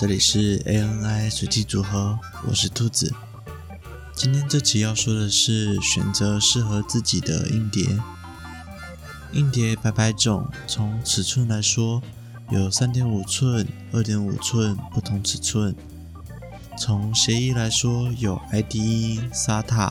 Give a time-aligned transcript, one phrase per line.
[0.00, 3.12] 这里是 ANI 随机组合，我是兔子。
[4.14, 7.98] 今天这期要说的是选择适合自己的硬碟。
[9.32, 12.00] 硬碟百百种，从尺寸来说，
[12.48, 15.74] 有三点五寸、二点五寸不同尺寸。
[16.78, 19.90] 从协议来说，有 IDE、SATA、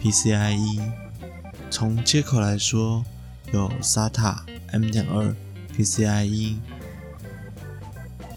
[0.00, 0.80] PCIe。
[1.68, 3.04] 从接口来说，
[3.52, 4.36] 有 SATA、
[4.70, 5.34] M.2、
[5.76, 6.58] PCIe。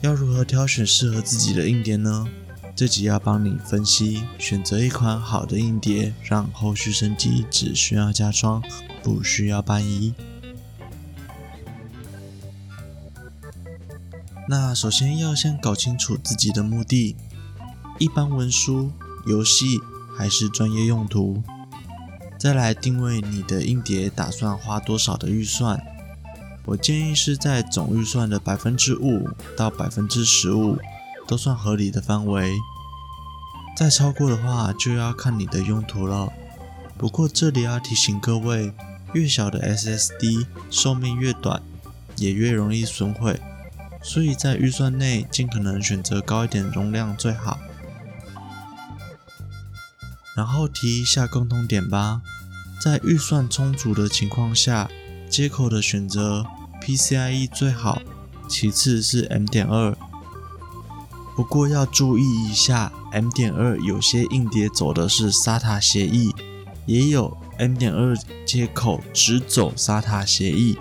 [0.01, 2.27] 要如何挑选适合自己的硬碟呢？
[2.75, 8.63] 这集要帮你分析，选择一款好的硬碟，让后续升级只需要加装，
[9.03, 10.15] 不需要搬移。
[14.49, 17.15] 那首先要先搞清楚自己的目的，
[17.99, 18.91] 一般文书、
[19.27, 19.79] 游戏
[20.17, 21.43] 还是专业用途？
[22.39, 25.79] 再来定位你的硬碟打算花多少的预算。
[26.65, 30.77] 我建议是在总预算的百分之五到百分之十五
[31.27, 32.53] 都算合理的范围，
[33.75, 36.31] 再超过的话就要看你的用途了。
[36.97, 38.73] 不过这里要提醒各位，
[39.13, 41.63] 越小的 SSD 寿命越短，
[42.15, 43.41] 也越容易损毁，
[44.03, 47.59] 所以在预算内尽可能选择高一点容量最好。
[50.35, 52.21] 然后提一下共通点吧，
[52.79, 54.87] 在预算充足的情况下。
[55.31, 56.45] 接口的选择
[56.81, 58.01] ，PCIe 最好，
[58.49, 59.95] 其次是 M.2。
[61.37, 66.35] 不过要注意一下，M.2 有些硬碟走的是 SATA 协议，
[66.85, 70.77] 也有 M.2 接口只走 SATA 协议。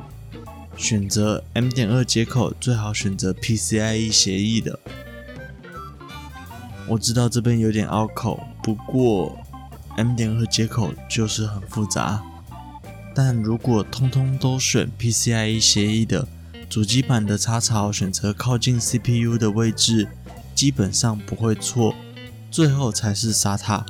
[0.77, 4.81] 选择 M.2 接口最好选择 PCIe 协议的。
[6.89, 9.39] 我知道这边有点拗口，不过
[9.97, 12.21] M.2 接口就是很复杂。
[13.23, 16.27] 但如果通通都选 PCIe 协议的，
[16.71, 20.09] 主机板的插槽选择靠近 CPU 的位置，
[20.55, 21.95] 基本上不会错。
[22.51, 23.85] 最后才是 SATA，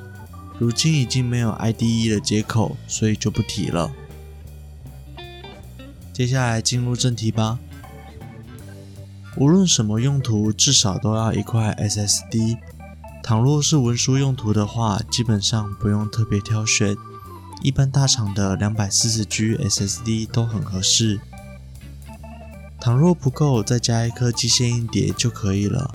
[0.59, 3.89] 如今已经没有 IDE 的接口，所以就不提了。
[6.11, 7.57] 接下来进入正题吧。
[9.37, 12.57] 无论什么用途，至少都要一块 SSD。
[13.23, 16.97] 倘若是文书用途的话，基本上不用特别挑选。
[17.63, 21.19] 一般大厂的两百四十 G SSD 都很合适，
[22.79, 25.93] 倘若不够，再加一颗机械硬碟就可以了。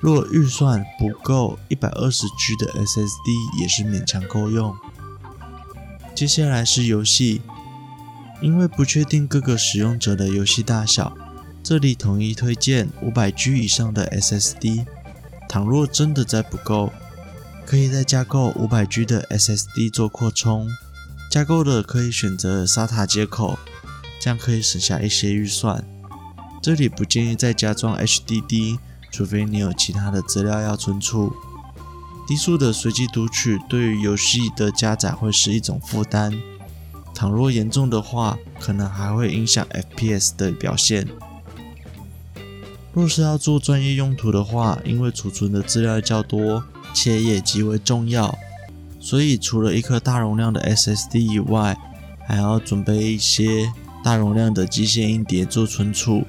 [0.00, 4.76] 若预算不够，一百二十 G 的 SSD 也是勉强够用。
[6.14, 7.40] 接下来是游戏，
[8.42, 11.16] 因为不确定各个使用者的游戏大小，
[11.62, 14.84] 这里统一推荐五百 G 以上的 SSD。
[15.48, 16.92] 倘若真的再不够，
[17.64, 20.68] 可以再加购五百 G 的 SSD 做扩充。
[21.30, 23.56] 加购的可以选择 SATA 接口，
[24.20, 25.86] 这样可以省下一些预算。
[26.60, 28.80] 这里不建议再加装 HDD，
[29.12, 31.32] 除非你有其他的资料要存储。
[32.26, 36.36] 低速的随机读取对于游戏的加载会是一种负担，
[37.14, 39.64] 倘若严重的话，可能还会影响
[39.96, 41.06] FPS 的表现。
[42.92, 48.36] 若是要做专业用途的话，因为储存的资料较多，且也极为重要。
[49.00, 51.76] 所以，除了一颗大容量的 SSD 以外，
[52.28, 53.72] 还要准备一些
[54.04, 56.24] 大容量的机械硬碟做存储。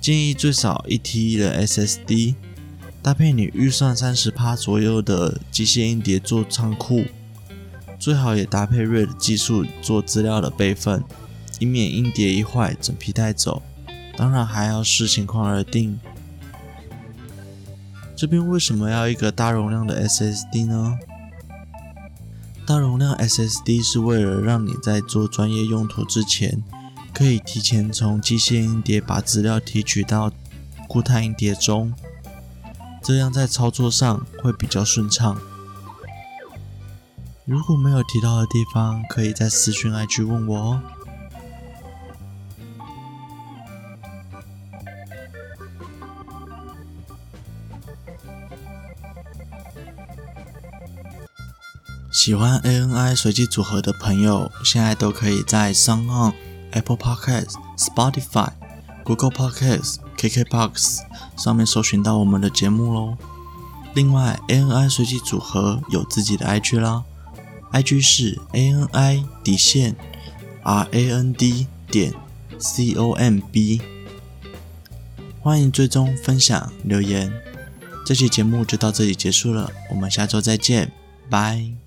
[0.00, 2.36] 建议最少一 T 的 SSD，
[3.02, 7.04] 搭配你预算三十趴左右的机械硬碟做仓库。
[7.98, 11.02] 最好也搭配 RAID 技术做资料的备份，
[11.58, 13.62] 以免硬碟一坏整批带走。
[14.16, 15.98] 当然，还要视情况而定。
[18.14, 20.96] 这边为什么要一个大容量的 SSD 呢？
[22.66, 26.64] 大容量 SSD 是为了让你在做专业用途之前，
[27.14, 30.32] 可以提前从机械硬碟把资料提取到
[30.88, 31.94] 固态硬碟中，
[33.02, 35.38] 这样在操作上会比较顺畅。
[37.44, 40.82] 如果没有提到的地方，可以在私讯 IG 问我哦。
[52.16, 56.32] 喜欢 ANI 随机组合的朋友，现在都可以在 s o n o n、
[56.70, 58.48] Apple Podcasts、Spotify、
[59.04, 61.00] Google Podcasts、KKBox
[61.36, 63.18] 上面搜寻到我们的节目喽。
[63.92, 67.04] 另外，ANI 随机组合有自己的 IG 啦
[67.72, 69.94] ，IG 是 ANI 底线
[70.64, 72.14] RAND 点
[72.58, 73.82] COMB，
[75.42, 77.30] 欢迎追踪、分享、留言。
[78.06, 80.90] 这期节目就到这里结束了，我们下周再见，
[81.28, 81.85] 拜。